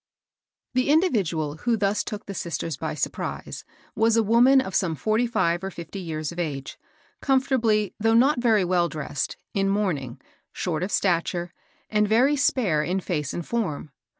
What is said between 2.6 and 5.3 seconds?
hy surprise was a woman of some forty